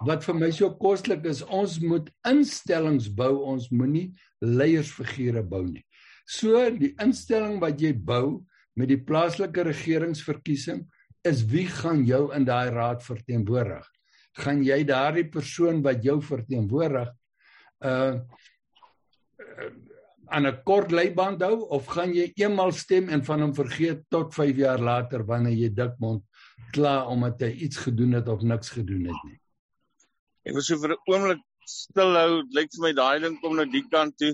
wat 0.06 0.24
vir 0.26 0.36
my 0.36 0.50
so 0.52 0.70
koslik 0.82 1.26
is, 1.26 1.44
ons 1.44 1.80
moet 1.80 2.10
instellings 2.26 3.08
bou, 3.14 3.44
ons 3.46 3.70
moenie 3.70 4.14
leiersfigure 4.42 5.44
bou 5.44 5.64
nie. 5.68 5.86
So 6.26 6.58
die 6.70 6.96
instelling 7.02 7.60
wat 7.62 7.82
jy 7.82 7.94
bou 7.94 8.44
met 8.76 8.90
die 8.90 8.98
plaaslike 8.98 9.64
regeringsverkiesing 9.68 10.88
is 11.28 11.44
wie 11.46 11.68
gaan 11.68 12.06
jou 12.06 12.32
in 12.34 12.46
daai 12.46 12.72
raad 12.74 13.04
verteenwoordig? 13.04 13.86
Gaan 14.42 14.64
jy 14.64 14.84
daardie 14.84 15.28
persoon 15.30 15.84
wat 15.84 16.04
jou 16.04 16.22
verteenwoordig 16.22 17.12
uh 17.82 18.20
aan 20.32 20.48
'n 20.48 20.64
kort 20.64 20.92
leiband 20.92 21.42
hou 21.44 21.68
of 21.76 21.88
gaan 21.92 22.14
jy 22.16 22.32
eenmal 22.40 22.72
stem 22.72 23.10
en 23.10 23.24
van 23.26 23.42
hom 23.42 23.54
vergeet 23.54 24.04
tot 24.10 24.34
5 24.34 24.56
jaar 24.56 24.80
later 24.80 25.26
wanneer 25.28 25.58
jy 25.60 25.70
dikmond 25.76 26.24
klaar 26.72 27.08
omdat 27.08 27.42
hy 27.42 27.52
iets 27.68 27.78
gedoen 27.78 28.14
het 28.16 28.28
of 28.28 28.42
niks 28.42 28.70
gedoen 28.70 29.10
het 29.12 29.24
nie? 29.28 29.40
Ek 30.48 30.56
was 30.56 30.68
so 30.68 30.80
vir 30.80 30.96
'n 30.96 31.02
oomblik 31.12 31.44
stil 31.68 32.16
hou. 32.16 32.44
Lyk 32.56 32.72
vir 32.76 32.84
my 32.88 32.94
daai 32.94 33.20
ding 33.20 33.38
kom 33.42 33.56
nou 33.56 33.66
die 33.66 33.84
kant 33.92 34.18
toe. 34.18 34.34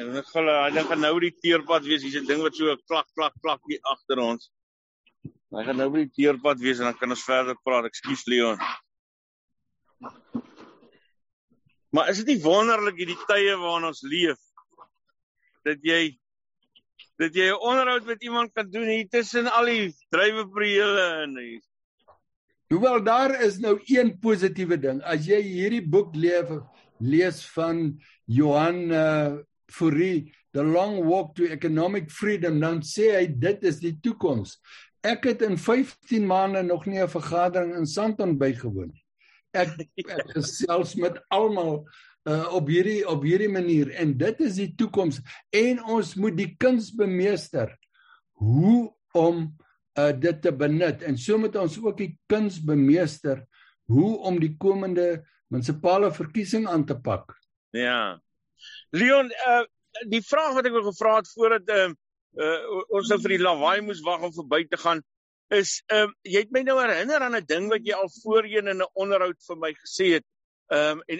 En 0.00 0.16
ek 0.16 0.30
gaan 0.32 0.48
hy 0.48 0.84
gaan 0.88 1.00
nou 1.04 1.18
die 1.20 1.34
teerpad 1.42 1.84
wees. 1.84 2.02
Hier's 2.02 2.22
'n 2.22 2.26
ding 2.26 2.42
wat 2.42 2.54
so 2.56 2.76
klak 2.88 3.08
klak 3.16 3.34
klak 3.42 3.60
hier 3.68 3.80
agter 3.82 4.18
ons. 4.18 4.50
Hy 5.52 5.64
gaan 5.64 5.76
nou 5.76 5.90
by 5.90 6.06
die 6.06 6.14
teerpad 6.16 6.60
wees 6.60 6.78
en 6.78 6.84
dan 6.88 6.98
kan 6.98 7.10
ons 7.10 7.24
verder 7.24 7.56
praat. 7.64 7.84
Ekskuus 7.84 8.24
Leon. 8.26 8.58
Maar 11.92 12.08
is 12.08 12.22
dit 12.22 12.32
nie 12.32 12.42
wonderlik 12.44 12.96
hierdie 12.96 13.18
tye 13.28 13.56
waarin 13.60 13.90
ons 13.90 14.02
leef? 14.02 14.40
Dat 15.66 15.82
jy 15.84 16.18
dat 17.20 17.36
jy 17.36 17.50
'n 17.52 17.60
onderhoud 17.60 18.06
met 18.08 18.22
iemand 18.22 18.52
kan 18.52 18.70
doen 18.70 18.88
hier 18.88 19.08
tussen 19.08 19.52
al 19.52 19.68
die 19.68 19.92
dryweprele 20.10 21.04
en 21.22 21.36
hier 21.38 21.60
Hoewel 22.72 23.02
daar 23.04 23.34
is 23.44 23.58
nou 23.60 23.74
een 23.84 24.14
positiewe 24.18 24.78
ding. 24.80 25.02
As 25.04 25.26
jy 25.28 25.42
hierdie 25.44 25.82
boek 25.84 26.14
leef, 26.16 26.48
lees 27.04 27.42
van 27.52 27.82
Johan 28.24 28.78
uh, 28.88 29.34
Fourie, 29.68 30.32
The 30.56 30.64
Long 30.64 31.02
Walk 31.04 31.34
to 31.36 31.44
Economic 31.44 32.08
Freedom, 32.10 32.56
dan 32.60 32.80
sê 32.80 33.10
hy 33.18 33.26
dit 33.28 33.66
is 33.68 33.82
die 33.82 33.92
toekoms. 34.00 34.56
Ek 35.04 35.28
het 35.28 35.44
in 35.44 35.58
15 35.60 36.24
maande 36.24 36.62
nog 36.64 36.86
nie 36.88 37.02
'n 37.02 37.12
vergadering 37.12 37.76
in 37.76 37.86
Sandton 37.86 38.38
bygewoon 38.38 38.88
nie. 38.88 39.01
Ek 39.52 39.76
ek 40.00 40.30
gesels 40.32 40.94
met 40.96 41.18
almal 41.28 41.82
uh, 42.28 42.54
op 42.56 42.70
hierdie 42.72 43.02
op 43.08 43.24
hierdie 43.26 43.50
manier 43.52 43.90
en 44.00 44.14
dit 44.18 44.40
is 44.46 44.56
die 44.60 44.70
toekoms 44.78 45.20
en 45.52 45.82
ons 45.96 46.14
moet 46.20 46.36
die 46.38 46.52
kuns 46.60 46.92
bemeester 46.96 47.74
hoe 48.40 48.88
om 49.18 49.44
uh 50.00 50.12
dit 50.16 50.38
te 50.40 50.52
benut 50.56 51.02
en 51.04 51.18
so 51.20 51.36
moet 51.38 51.56
ons 51.60 51.76
ook 51.82 51.98
die 51.98 52.14
kuns 52.32 52.62
bemeester 52.64 53.42
hoe 53.92 54.14
om 54.24 54.38
die 54.40 54.54
komende 54.56 55.20
munisipale 55.52 56.08
verkiesing 56.16 56.64
aan 56.68 56.86
te 56.88 56.96
pak. 56.96 57.34
Ja. 57.76 58.16
Leon, 58.96 59.28
uh 59.48 59.64
die 60.08 60.22
vraag 60.24 60.56
wat 60.56 60.66
ek 60.68 60.72
wou 60.72 60.86
gevra 60.86 61.18
het 61.18 61.28
voordat 61.34 61.68
uh, 61.68 61.90
uh 62.40 62.84
ons 62.96 63.10
nou 63.12 63.18
vir 63.20 63.36
die 63.36 63.42
lawaai 63.44 63.84
moes 63.84 64.00
wag 64.06 64.24
om 64.24 64.32
verby 64.32 64.64
te 64.70 64.80
gaan 64.80 65.02
is 65.52 65.82
ehm 65.92 66.08
uh, 66.08 66.14
jy 66.24 66.44
het 66.44 66.52
my 66.54 66.62
nou 66.64 66.78
herinner 66.80 67.22
aan 67.22 67.36
'n 67.36 67.46
ding 67.46 67.68
wat 67.70 67.84
jy 67.84 67.94
al 67.94 68.10
voorheen 68.22 68.68
in 68.68 68.80
'n 68.80 68.92
onderhoud 68.94 69.38
vir 69.48 69.58
my 69.58 69.72
gesê 69.74 70.06
het. 70.16 70.26
Ehm 70.72 70.98
um, 70.98 71.02
en 71.06 71.18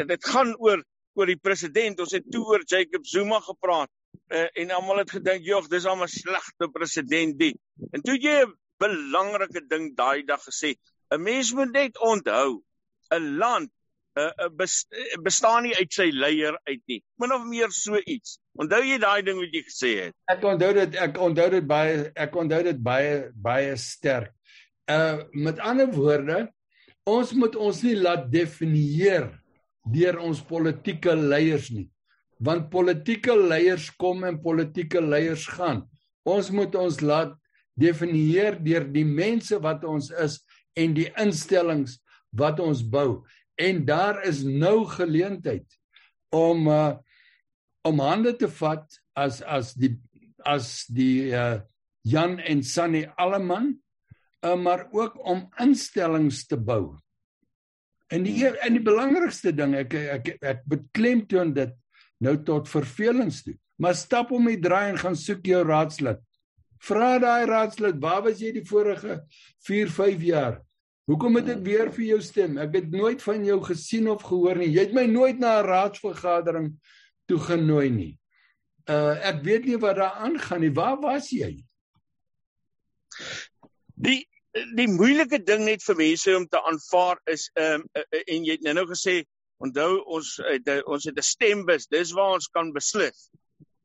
en 0.00 0.06
dit 0.06 0.24
gaan 0.24 0.54
oor 0.58 0.84
oor 1.14 1.26
die 1.26 1.40
president. 1.48 2.00
Ons 2.00 2.12
het 2.12 2.30
toe 2.30 2.44
oor 2.44 2.62
Jacob 2.64 3.06
Zuma 3.06 3.40
gepraat 3.40 3.90
uh, 4.32 4.48
en 4.52 4.70
almal 4.70 5.02
het 5.02 5.10
gedink, 5.10 5.44
"Jog, 5.44 5.68
dis 5.68 5.84
al 5.84 6.02
'n 6.02 6.08
slegte 6.08 6.68
president 6.72 7.38
die." 7.38 7.58
En 7.92 8.02
toe 8.02 8.16
jy 8.16 8.44
'n 8.44 8.54
belangrike 8.78 9.66
ding 9.68 9.96
daai 9.96 10.24
dag 10.24 10.42
gesê, 10.44 10.74
'n 11.10 11.22
mens 11.22 11.52
moet 11.52 11.72
net 11.72 11.98
onthou, 11.98 12.62
'n 13.10 13.36
land 13.36 13.70
uh, 14.18 14.30
uh, 14.46 15.20
bestaan 15.24 15.66
nie 15.66 15.74
uit 15.78 15.92
sy 15.94 16.08
leier 16.12 16.58
uit 16.68 16.82
nie. 16.90 17.00
Min 17.20 17.34
of 17.36 17.44
meer 17.48 17.72
so 17.74 17.98
iets. 18.00 18.38
Onthou 18.60 18.82
jy 18.84 18.98
daai 19.02 19.22
ding 19.26 19.38
wat 19.40 19.54
jy 19.54 19.62
gesê 19.68 19.92
het? 20.00 20.16
Ek 20.32 20.44
onthou 20.44 20.72
dit, 20.76 20.98
ek 21.00 21.20
onthou 21.28 21.48
dit 21.56 21.68
baie 21.68 22.10
ek 22.26 22.36
onthou 22.36 22.62
dit 22.68 22.82
baie 22.82 23.14
baie 23.34 23.76
sterk. 23.80 24.34
Uh 24.90 25.22
met 25.32 25.62
ander 25.62 25.88
woorde, 25.94 26.44
ons 27.08 27.32
moet 27.38 27.56
ons 27.56 27.82
nie 27.86 27.96
laat 27.96 28.28
definieer 28.32 29.30
deur 29.92 30.20
ons 30.22 30.38
politieke 30.46 31.14
leiers 31.18 31.72
nie 31.74 31.88
want 32.42 32.70
politieke 32.72 33.34
leiers 33.38 33.88
kom 34.00 34.24
en 34.26 34.40
politieke 34.42 35.00
leiers 35.02 35.44
gaan. 35.54 35.84
Ons 36.26 36.50
moet 36.54 36.74
ons 36.78 36.98
laat 37.02 37.34
definieer 37.78 38.58
deur 38.62 38.86
die 38.94 39.06
mense 39.06 39.56
wat 39.62 39.86
ons 39.88 40.10
is 40.22 40.40
en 40.78 40.94
die 40.96 41.08
instellings 41.20 42.00
wat 42.38 42.60
ons 42.62 42.82
bou. 42.82 43.22
En 43.60 43.84
daar 43.84 44.22
is 44.26 44.42
nou 44.42 44.84
geleentheid 44.88 45.78
om 46.32 46.68
uh, 46.68 46.94
om 47.82 47.98
hande 47.98 48.36
te 48.38 48.48
vat 48.48 48.86
as 49.18 49.42
as 49.42 49.74
die 49.74 49.96
as 50.46 50.86
die 50.90 51.30
uh, 51.34 51.60
Jan 52.02 52.38
en 52.38 52.62
Sunny 52.66 53.04
Alleman, 53.16 53.74
uh, 54.42 54.56
maar 54.58 54.88
ook 54.90 55.18
om 55.26 55.46
instellings 55.62 56.46
te 56.46 56.56
bou. 56.56 56.96
En 58.12 58.26
die 58.26 58.46
en 58.46 58.76
die 58.76 58.84
belangrikste 58.84 59.52
ding 59.56 59.76
ek 59.78 59.94
ek 59.94 60.10
ek, 60.16 60.32
ek 60.42 60.66
beklemtoon 60.68 61.54
dit 61.56 61.74
nou 62.22 62.36
tot 62.46 62.70
vervelings 62.70 63.42
toe. 63.46 63.56
Maar 63.82 63.96
stap 63.98 64.30
om 64.34 64.46
die 64.46 64.60
draai 64.62 64.92
en 64.92 65.00
gaan 65.00 65.16
soek 65.18 65.46
jou 65.46 65.62
raadslid. 65.66 66.20
Vra 66.82 67.16
daai 67.22 67.46
raadslid, 67.46 67.98
waar 68.02 68.22
was 68.26 68.42
jy 68.42 68.52
die 68.56 68.66
vorige 68.66 69.20
4, 69.66 69.90
5 69.90 70.26
jaar? 70.26 70.60
Hoekom 71.12 71.36
het 71.36 71.50
ek 71.52 71.62
weer 71.66 71.90
vir 71.92 72.04
jou 72.06 72.20
stem? 72.24 72.56
Ek 72.62 72.72
het 72.78 72.90
nooit 72.90 73.20
van 73.22 73.44
jou 73.44 73.58
gesien 73.66 74.08
of 74.08 74.24
gehoor 74.24 74.62
nie. 74.62 74.70
Jy 74.72 74.86
het 74.86 74.96
my 74.96 75.04
nooit 75.10 75.38
na 75.38 75.60
'n 75.60 75.66
raadsvergadering 75.66 76.72
toe 77.28 77.38
genooi 77.38 77.90
nie. 77.90 78.14
Uh 78.88 79.14
ek 79.20 79.44
weet 79.44 79.64
nie 79.68 79.78
wat 79.78 79.96
daar 79.96 80.24
aangaan 80.24 80.64
nie. 80.64 80.72
Waar 80.72 81.00
was 81.00 81.30
jy? 81.30 81.60
Die 83.94 84.24
die 84.76 84.88
moeilike 84.88 85.38
ding 85.44 85.64
net 85.64 85.84
vir 85.84 85.96
mense 85.96 86.36
om 86.36 86.48
te 86.48 86.60
aanvaar 86.60 87.20
is 87.26 87.50
ehm 87.54 87.84
um, 87.84 88.10
en 88.26 88.44
jy 88.44 88.52
het 88.56 88.64
nou 88.64 88.74
nou 88.74 88.88
gesê 88.88 89.22
Onthou 89.62 90.00
ons 90.10 90.28
het 90.42 90.68
ons 90.90 91.04
het 91.06 91.18
'n 91.18 91.22
stembus, 91.22 91.86
dis 91.86 92.12
waar 92.12 92.34
ons 92.34 92.48
kan 92.48 92.72
beslis. 92.72 93.30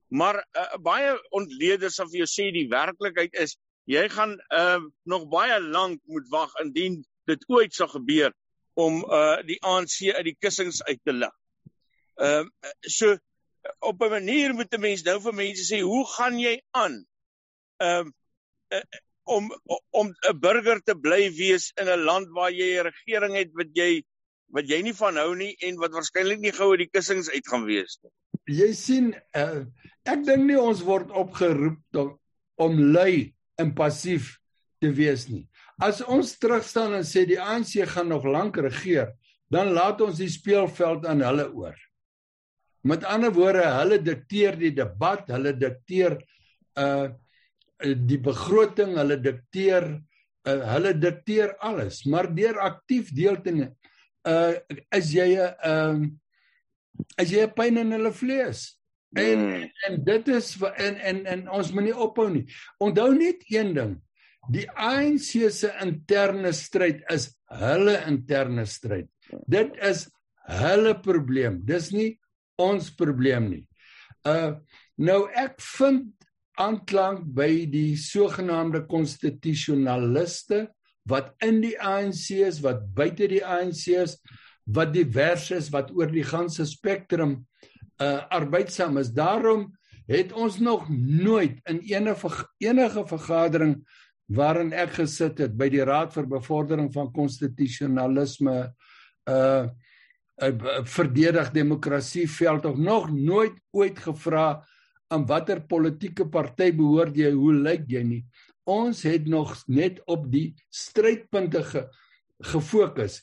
Maar 0.09 0.39
uh, 0.57 0.77
baie 0.81 1.11
ontleeders 1.29 1.95
sal 1.95 2.09
vir 2.09 2.23
jou 2.23 2.29
sê 2.31 2.51
die 2.51 2.69
werklikheid 2.71 3.35
is 3.35 3.57
jy 3.85 4.07
gaan 4.09 4.33
uh, 4.55 4.81
nog 5.03 5.27
baie 5.29 5.59
lank 5.61 6.01
moet 6.05 6.27
wag 6.29 6.55
indien 6.63 7.03
dit 7.27 7.43
ooit 7.51 7.73
sal 7.73 7.89
gebeur 7.91 8.33
om 8.77 9.01
uh, 9.03 9.39
die 9.45 9.57
ANC 9.65 9.99
uit 10.13 10.25
die 10.29 10.37
kussings 10.39 10.83
uit 10.85 10.99
te 11.03 11.15
lig. 11.15 11.33
Ehm 12.21 12.49
uh, 12.49 12.75
so 12.81 13.17
op 13.79 14.01
'n 14.01 14.09
manier 14.09 14.53
moet 14.53 14.73
'n 14.73 14.81
mens 14.81 15.03
nou 15.03 15.19
vir 15.21 15.33
mense 15.33 15.65
sê 15.65 15.81
hoe 15.81 16.05
gaan 16.15 16.39
jy 16.39 16.61
aan? 16.71 17.05
Ehm 17.77 18.11
uh, 18.73 18.81
om 19.23 19.49
om 19.91 20.07
'n 20.07 20.39
burger 20.39 20.81
te 20.83 20.95
bly 20.95 21.31
wees 21.31 21.71
in 21.81 21.89
'n 21.89 22.05
land 22.09 22.27
waar 22.37 22.51
jy 22.51 22.77
'n 22.77 22.87
regering 22.89 23.35
het 23.35 23.51
wat 23.53 23.71
jy 23.73 24.03
wat 24.55 24.69
jy 24.69 24.81
nie 24.81 24.93
van 24.93 25.17
hou 25.17 25.35
nie 25.35 25.55
en 25.59 25.77
wat 25.77 25.91
waarskynlik 25.91 26.39
nie 26.39 26.55
gou 26.55 26.71
uit 26.71 26.85
die 26.85 26.93
kussings 26.93 27.29
uit 27.29 27.47
gaan 27.47 27.65
wees 27.65 27.99
nie. 28.03 28.11
Jy 28.57 28.73
sien 28.73 29.15
uh, 29.35 29.65
ek 30.05 30.23
dink 30.23 30.45
nie 30.47 30.59
ons 30.59 30.81
word 30.81 31.11
opgeroep 31.11 32.03
om 32.55 32.79
lui 32.95 33.35
en 33.59 33.73
passief 33.75 34.37
te 34.81 34.91
wees 34.93 35.27
nie. 35.29 35.45
As 35.81 36.01
ons 36.01 36.35
terugstaan 36.41 36.95
en 36.97 37.05
sê 37.05 37.25
die 37.29 37.39
ANC 37.41 37.77
gaan 37.91 38.09
nog 38.09 38.25
lank 38.25 38.57
regeer, 38.61 39.13
dan 39.53 39.71
laat 39.75 40.01
ons 40.03 40.19
die 40.19 40.31
speelveld 40.31 41.05
aan 41.07 41.23
hulle 41.23 41.47
oor. 41.53 41.77
Met 42.87 43.05
ander 43.07 43.33
woorde, 43.33 43.63
hulle 43.77 43.99
dikteer 44.01 44.57
die 44.59 44.73
debat, 44.75 45.25
hulle 45.33 45.55
dikteer 45.55 46.19
uh 46.77 47.07
die 47.77 48.17
begroting, 48.17 48.95
hulle 48.97 49.19
dikteer 49.21 49.83
uh, 50.49 50.61
hulle 50.71 50.95
dikteer 50.97 51.51
alles, 51.61 51.99
maar 52.09 52.25
deur 52.33 52.57
aktief 52.65 53.11
deel 53.13 53.37
te 53.45 53.53
neem, 53.53 53.75
uh 54.25 54.57
is 54.97 55.11
jy 55.13 55.27
'n 55.37 55.53
uh, 55.61 56.07
is 57.21 57.29
jy 57.35 57.45
'n 57.45 57.53
pyn 57.53 57.77
in 57.77 57.93
hulle 57.93 58.11
vlees. 58.11 58.63
En 59.13 59.39
mm. 59.45 59.69
en 59.87 60.03
dit 60.03 60.27
is 60.27 60.49
en 60.61 60.95
en 60.95 61.25
en 61.25 61.49
ons 61.49 61.71
moenie 61.71 61.95
ophou 61.95 62.29
nie. 62.29 62.45
Onthou 62.77 63.13
net 63.15 63.45
een 63.45 63.73
ding. 63.73 63.93
Die 64.53 64.65
ANC 64.71 65.49
se 65.51 65.71
interne 65.83 66.53
stryd 66.55 67.03
is 67.11 67.29
hulle 67.59 67.97
interne 68.07 68.65
stryd. 68.67 69.09
Dit 69.47 69.75
is 69.83 70.05
hulle 70.47 70.93
probleem. 71.03 71.59
Dis 71.67 71.91
nie 71.91 72.13
ons 72.61 72.89
probleem 72.95 73.51
nie. 73.51 73.63
Uh 74.27 74.57
nou 74.97 75.27
ek 75.37 75.59
vind 75.61 76.07
aanklank 76.57 77.27
by 77.37 77.67
die 77.69 77.93
sogenaamde 78.01 78.87
konstitusionaliste 78.89 80.63
wat 81.07 81.29
in 81.45 81.59
die 81.61 81.75
ANC 81.77 82.31
is, 82.41 82.57
wat 82.65 82.81
buite 82.97 83.27
die 83.29 83.43
ANC 83.45 83.83
is, 83.93 84.17
wat 84.65 84.89
divers 84.95 85.51
is, 85.53 85.69
wat 85.71 85.93
oor 85.93 86.09
die 86.09 86.25
ganse 86.25 86.65
spektrum 86.65 87.43
uh 88.01 88.23
arbeidsaam 88.33 88.97
is. 89.03 89.13
Daarom 89.13 89.69
het 90.07 90.33
ons 90.33 90.57
nog 90.63 90.87
nooit 90.89 91.59
in 91.69 91.83
enige 91.83 92.31
enige 92.63 93.05
vergadering 93.07 93.77
waarin 94.27 94.73
ek 94.75 94.97
gesit 94.99 95.39
het 95.39 95.53
by 95.57 95.69
die 95.71 95.83
Raad 95.87 96.13
vir 96.15 96.27
Bevordering 96.27 96.91
van 96.93 97.11
Konstitusionalisme 97.15 98.59
uh 99.27 99.67
uh, 100.37 100.81
verdedig 100.85 101.51
demokrasie 101.51 102.27
veld 102.29 102.65
of 102.65 102.77
nog 102.77 103.09
nooit 103.11 103.53
ooit 103.71 103.99
gevra 103.99 104.63
aan 105.07 105.25
watter 105.25 105.61
politieke 105.65 106.27
party 106.29 106.71
behoort 106.75 107.15
jy? 107.17 107.31
Hoe 107.31 107.53
lyk 107.55 107.87
jy 107.89 108.03
nie? 108.03 108.23
Ons 108.67 109.05
het 109.07 109.27
nog 109.27 109.55
net 109.71 110.01
op 110.05 110.27
die 110.31 110.51
strydpunte 110.73 111.63
ge, 111.63 111.85
gefokus. 112.51 113.21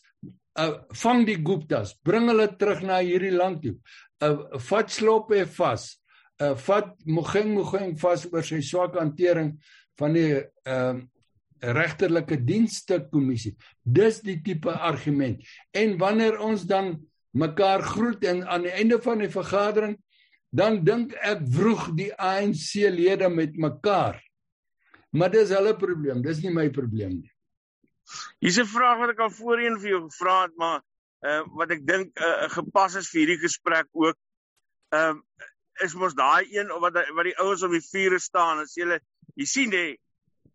Uh, 0.55 0.87
vang 1.03 1.25
die 1.27 1.41
guptas 1.43 1.97
bring 2.07 2.31
hulle 2.31 2.47
terug 2.57 2.85
na 2.87 3.01
hierdie 3.03 3.35
land 3.35 3.61
toe. 3.65 3.75
Uh, 4.23 4.59
vat 4.71 4.91
sloppe 4.91 5.45
vas. 5.59 5.91
Uh, 6.41 6.55
vat 6.67 6.95
mogeng 7.07 7.53
mogeng 7.59 7.93
vas 8.01 8.25
oor 8.31 8.47
sy 8.47 8.63
swak 8.65 8.97
hantering 8.99 9.53
van 10.01 10.15
die 10.17 10.31
uh, 10.41 10.97
regterlike 11.65 12.39
dienste 12.45 13.01
kommissie. 13.11 13.55
Dis 13.83 14.21
die 14.25 14.41
tipe 14.45 14.73
argument. 14.73 15.43
En 15.73 15.97
wanneer 15.99 16.39
ons 16.43 16.67
dan 16.69 16.97
mekaar 17.35 17.83
groet 17.83 18.25
en 18.31 18.45
aan 18.47 18.67
die 18.67 18.75
einde 18.75 19.01
van 19.03 19.23
die 19.25 19.31
vergadering 19.33 19.97
dan 20.55 20.85
dink 20.87 21.17
ek 21.19 21.43
vroeg 21.51 21.89
die 21.99 22.13
ANC 22.15 22.85
lede 22.95 23.29
met 23.29 23.57
mekaar. 23.59 24.21
Maar 25.15 25.33
dis 25.35 25.51
hulle 25.55 25.75
probleem, 25.79 26.23
dis 26.23 26.43
nie 26.43 26.53
my 26.55 26.69
probleem 26.75 27.17
nie. 27.19 27.33
Hier's 28.39 28.59
'n 28.59 28.67
vraag 28.67 28.99
wat 28.99 29.11
ek 29.15 29.23
al 29.25 29.31
voorheen 29.31 29.81
vir 29.81 29.91
jou 29.91 30.03
gevra 30.07 30.43
het, 30.43 30.55
maar 30.57 30.83
uh 31.27 31.43
wat 31.59 31.71
ek 31.71 31.83
dink 31.87 32.21
uh, 32.21 32.47
gepas 32.53 32.95
is 32.95 33.11
vir 33.11 33.21
hierdie 33.21 33.43
gesprek 33.43 33.89
ook. 33.93 34.17
Ehm 34.93 35.19
uh, 35.19 35.51
is 35.83 35.95
mos 35.99 36.15
daai 36.15 36.47
een 36.55 36.69
wat 36.79 36.95
wat 36.95 37.27
die 37.27 37.39
ouens 37.43 37.63
op 37.67 37.73
die 37.75 37.83
vuur 37.83 38.21
staan 38.21 38.63
as 38.63 38.77
jy 38.79 39.01
jy 39.39 39.47
sien 39.51 39.73
jy 39.75 39.87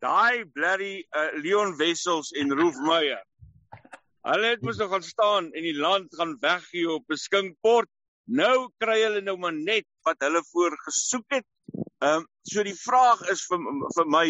daai 0.04 0.46
blerry 0.56 1.04
uh, 1.16 1.32
Leon 1.44 1.76
Wessels 1.80 2.32
en 2.40 2.54
Roof 2.56 2.78
Meyer. 2.86 3.22
Hulle 4.28 4.52
het 4.54 4.64
mos 4.64 4.78
nog 4.80 4.92
gaan 4.92 5.04
staan 5.04 5.52
en 5.54 5.64
die 5.64 5.76
land 5.76 6.16
gaan 6.16 6.36
weggee 6.42 6.90
op 6.92 7.12
'n 7.12 7.18
skinkport. 7.18 7.90
Nou 8.28 8.70
kry 8.78 9.00
hulle 9.02 9.22
nou 9.22 9.38
maar 9.38 9.56
net 9.56 9.88
wat 10.06 10.20
hulle 10.20 10.44
voor 10.52 10.78
gesoek 10.86 11.40
het. 11.40 11.48
Ehm 12.00 12.22
um, 12.22 12.28
so 12.44 12.64
die 12.64 12.76
vraag 12.76 13.22
is 13.32 13.46
vir 13.50 13.60
vir 13.96 14.06
my 14.08 14.28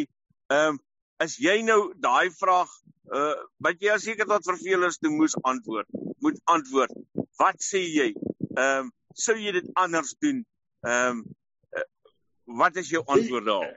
ehm 0.49 0.69
um, 0.69 0.79
as 1.19 1.35
jy 1.37 1.61
nou 1.61 1.93
daai 1.99 2.31
vraag 2.31 2.69
uh 3.13 3.35
wat 3.65 3.81
jy 3.81 3.97
seker 3.97 4.25
tot 4.29 4.45
vervelers 4.45 4.97
toe 4.97 5.11
moes 5.11 5.35
antwoord, 5.43 5.87
moet 6.25 6.39
antwoord. 6.45 6.93
Wat 7.37 7.61
sê 7.71 7.83
jy? 7.83 8.13
Ehm 8.55 8.85
um, 8.85 8.93
sou 9.13 9.35
jy 9.37 9.51
dit 9.51 9.69
anders 9.73 10.15
doen? 10.19 10.45
Ehm 10.87 11.19
um, 11.19 11.25
uh, 11.75 11.87
wat 12.61 12.75
is 12.75 12.89
jou 12.89 13.03
antwoord 13.05 13.45
daar? 13.45 13.75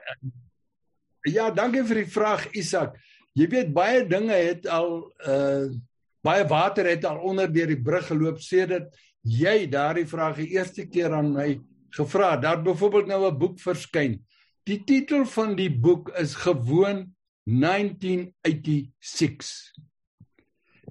Ja, 1.28 1.50
dankie 1.54 1.84
vir 1.86 2.02
die 2.02 2.10
vraag 2.10 2.48
Isak. 2.58 2.96
Jy 3.38 3.46
weet 3.48 3.70
baie 3.74 4.02
dinge 4.08 4.34
het 4.34 4.66
al 4.66 5.12
uh 5.26 5.70
baie 6.22 6.44
water 6.46 6.86
het 6.86 7.02
al 7.04 7.18
onder 7.26 7.48
deur 7.50 7.66
die 7.66 7.82
brug 7.82 8.06
geloop 8.06 8.38
sedert 8.38 8.94
jy 9.26 9.66
daardie 9.70 10.06
vraag 10.06 10.36
die 10.38 10.54
eerste 10.54 10.86
keer 10.86 11.12
aan 11.14 11.32
my 11.34 11.60
gevra 11.94 12.30
het. 12.32 12.42
Daar 12.42 12.62
byvoorbeeld 12.62 13.06
nou 13.06 13.30
'n 13.30 13.38
boek 13.38 13.60
verskyn. 13.60 14.26
Die 14.62 14.84
titel 14.84 15.26
van 15.26 15.56
die 15.56 15.70
boek 15.70 16.08
is 16.08 16.34
gewoon 16.34 17.14
1986. 17.44 19.72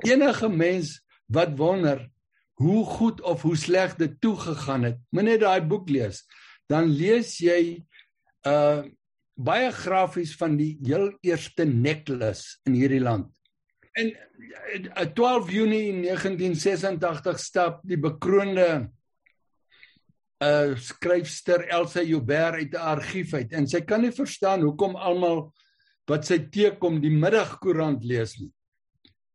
Enige 0.04 0.50
mens 0.50 1.02
wat 1.28 1.58
wonder 1.58 2.10
hoe 2.54 2.86
goed 2.86 3.22
of 3.22 3.42
hoe 3.42 3.56
sleg 3.56 3.96
dit 3.96 4.22
toegegaan 4.22 4.84
het, 4.84 4.98
moet 5.10 5.24
net 5.24 5.40
daai 5.40 5.62
boek 5.62 5.90
lees. 5.90 6.26
Dan 6.68 6.86
lees 6.86 7.38
jy 7.38 7.86
uh 8.48 8.84
baie 9.44 9.72
grafies 9.74 10.34
van 10.40 10.58
die 10.60 10.76
heel 10.86 11.10
eerste 11.26 11.66
necklace 11.66 12.60
in 12.70 12.78
hierdie 12.78 13.02
land. 13.02 13.30
En 14.00 14.12
12 15.16 15.48
eh, 15.48 15.54
Junie 15.56 15.86
1986 16.06 17.40
stap 17.40 17.82
die 17.88 18.00
bekroonde 18.00 18.90
uh 20.42 20.74
skryfster 20.82 21.68
Elsa 21.70 22.02
Joubert 22.02 22.56
uit 22.58 22.74
'n 22.74 22.88
argief 22.94 23.34
uit 23.34 23.52
en 23.54 23.68
sy 23.68 23.84
kan 23.86 24.02
nie 24.02 24.12
verstaan 24.12 24.64
hoekom 24.66 24.96
almal 24.96 25.52
wat 26.10 26.26
sy 26.26 26.40
teekom 26.50 26.98
die 27.02 27.14
middagkoerant 27.14 28.04
lees 28.04 28.40
nie. 28.40 28.50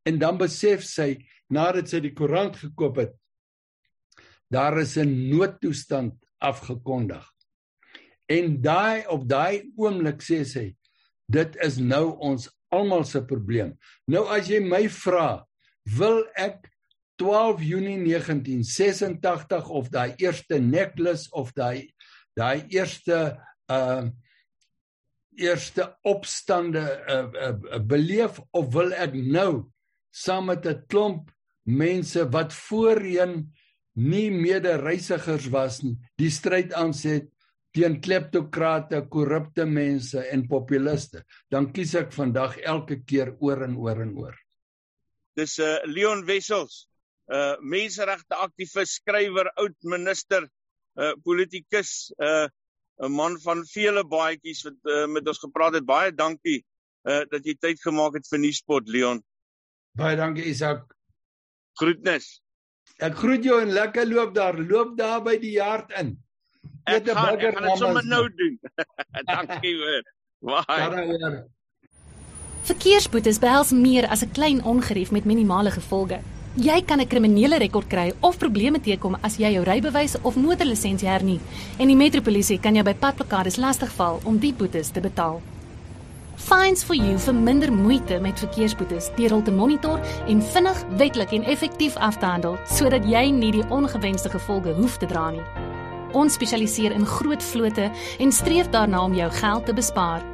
En 0.02 0.18
dan 0.18 0.38
besef 0.38 0.82
sy 0.82 1.14
nadat 1.48 1.88
sy 1.88 2.00
die 2.00 2.14
koerant 2.14 2.56
gekoop 2.58 2.98
het 3.04 3.14
daar 4.50 4.78
is 4.78 4.96
'n 4.96 5.28
noodtoestand 5.28 6.14
afgekondig. 6.38 7.35
En 8.26 8.56
daai 8.62 9.06
op 9.12 9.26
daai 9.28 9.70
oomblik 9.78 10.22
sê 10.24 10.42
sy 10.44 10.66
dit 11.30 11.58
is 11.62 11.78
nou 11.82 12.16
ons 12.22 12.46
almal 12.74 13.04
se 13.06 13.22
probleem. 13.26 13.74
Nou 14.10 14.26
as 14.30 14.50
jy 14.50 14.60
my 14.62 14.84
vra, 14.92 15.44
wil 15.98 16.22
ek 16.38 16.66
12 17.18 17.62
Junie 17.64 17.98
1986 18.02 19.70
of 19.72 19.90
daai 19.90 20.14
eerste 20.22 20.60
necklace 20.60 21.30
of 21.32 21.52
daai 21.56 21.88
daai 22.36 22.66
eerste 22.74 23.38
uh 23.72 24.06
eerste 25.36 25.84
opstande 26.08 26.80
uh, 26.80 27.26
uh, 27.28 27.80
beleef 27.84 28.38
of 28.56 28.70
wil 28.72 28.94
ek 28.96 29.12
nou 29.12 29.68
saam 30.08 30.46
met 30.48 30.64
'n 30.64 30.80
klomp 30.88 31.28
mense 31.68 32.24
wat 32.32 32.54
voorheen 32.56 33.52
nie 33.94 34.30
mede-reisigers 34.30 35.50
was 35.52 35.82
nie, 35.82 35.96
die 36.16 36.30
stryd 36.30 36.72
aanset 36.72 37.28
teen 37.76 37.98
kleptokrate, 38.00 39.02
korrupte 39.12 39.66
mense 39.68 40.22
en 40.32 40.46
populiste, 40.48 41.22
dan 41.52 41.68
kies 41.76 41.94
ek 42.00 42.12
vandag 42.16 42.56
elke 42.64 43.02
keer 43.04 43.34
oor 43.44 43.66
en 43.66 43.76
oor 43.76 44.02
en 44.04 44.12
oor. 44.16 44.36
Dis 45.36 45.58
'n 45.58 45.62
uh, 45.62 45.72
eh, 45.74 45.88
Leon 45.94 46.24
Wessels, 46.24 46.86
'n 47.28 47.34
uh, 47.34 47.40
eh, 47.52 47.56
menseregte 47.60 48.34
aktivis, 48.46 48.96
skrywer, 49.00 49.50
oud 49.60 49.76
minister, 49.84 50.42
'n 50.42 51.02
uh, 51.02 51.10
eh, 51.10 51.14
politikus, 51.24 52.12
'n 52.18 52.24
uh, 52.24 52.48
'n 53.04 53.12
man 53.12 53.36
van 53.44 53.64
vele 53.68 54.04
baadjies 54.04 54.64
wat 54.64 54.78
uh, 54.84 55.06
met 55.06 55.28
ons 55.28 55.38
gepraat 55.38 55.74
het. 55.74 55.84
Baie 55.84 56.12
dankie 56.12 56.64
uh, 57.04 57.24
dat 57.30 57.44
jy 57.44 57.54
tyd 57.60 57.80
gemaak 57.80 58.14
het 58.16 58.28
vir 58.30 58.40
Nuuspot, 58.40 58.88
Leon. 58.88 59.20
Baie 59.96 60.16
dankie 60.16 60.48
Isak. 60.48 60.94
Groetnis. 61.76 62.40
Ek 62.96 63.18
groet 63.20 63.44
jou 63.44 63.60
en 63.60 63.72
lekker 63.76 64.06
loop 64.08 64.32
daar. 64.34 64.56
Loop 64.56 64.96
daar 64.96 65.20
by 65.22 65.36
die 65.36 65.58
yard 65.58 65.92
in. 66.00 66.16
Ek 66.86 67.08
gaan 67.10 67.34
ek 67.34 67.54
gaan 67.56 67.66
dit 67.66 67.78
sommer 67.80 68.06
nou 68.06 68.24
doen. 68.38 68.58
Dankie 69.34 69.74
hoor. 69.80 70.02
Baie. 70.46 71.44
Verkeersboetes 72.66 73.38
behels 73.42 73.70
meer 73.74 74.06
as 74.10 74.22
'n 74.22 74.30
klein 74.32 74.64
ongerief 74.64 75.10
met 75.10 75.24
minimale 75.24 75.70
gevolge. 75.70 76.20
Jy 76.54 76.82
kan 76.86 77.00
'n 77.00 77.06
kriminele 77.06 77.58
rekord 77.58 77.86
kry 77.86 78.12
of 78.20 78.38
probleme 78.38 78.80
teekom 78.80 79.16
as 79.22 79.36
jy 79.36 79.52
jou 79.52 79.64
rybewys 79.64 80.16
of 80.22 80.36
motorlisensie 80.36 81.08
hernie 81.08 81.40
en 81.78 81.86
die 81.88 81.96
metropolisie 81.96 82.60
kan 82.60 82.74
jou 82.74 82.84
by 82.84 82.94
padplakkades 82.94 83.56
lastigval 83.56 84.20
om 84.24 84.38
die 84.38 84.52
boetes 84.52 84.90
te 84.90 85.00
betaal. 85.00 85.42
Fines 86.36 86.84
for 86.84 86.94
you 86.94 87.18
vir 87.18 87.34
minder 87.34 87.72
moeite 87.72 88.20
met 88.20 88.38
verkeersboetes 88.38 89.10
deur 89.16 89.30
hul 89.30 89.42
te 89.42 89.52
monitor 89.52 90.00
en 90.28 90.42
vinnig, 90.42 90.84
wettelik 90.96 91.32
en 91.32 91.44
effektief 91.44 91.96
af 91.96 92.18
te 92.18 92.26
handel 92.26 92.58
sodat 92.68 93.04
jy 93.04 93.30
nie 93.30 93.52
die 93.52 93.68
ongewenste 93.68 94.28
gevolge 94.28 94.72
hoef 94.72 94.96
te 94.96 95.06
dra 95.06 95.30
nie. 95.30 95.65
Ons 96.16 96.32
spesialiseer 96.38 96.92
in 96.96 97.06
groot 97.06 97.42
vlote 97.52 97.90
en 98.18 98.32
streef 98.32 98.68
daarna 98.72 99.04
om 99.04 99.14
jou 99.14 99.30
geld 99.40 99.66
te 99.68 99.74
bespaar. 99.76 100.24